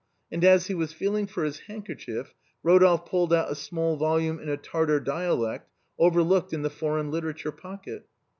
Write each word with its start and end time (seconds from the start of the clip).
And 0.31 0.43
as 0.43 0.65
he 0.65 0.73
was 0.73 0.93
feeling 0.93 1.27
for 1.27 1.43
his 1.43 1.59
handkerchief, 1.67 2.33
Eodolphe 2.65 3.05
pulled 3.07 3.31
out 3.31 3.51
a 3.51 3.55
small 3.55 3.97
volume 3.97 4.39
in 4.39 4.49
a 4.49 4.57
Tartar 4.57 4.99
dialect, 4.99 5.69
overlooked 5.99 6.53
in 6.53 6.63
the 6.63 6.71
foreign 6.71 7.11
literature 7.11 7.51
pocket. 7.51 8.07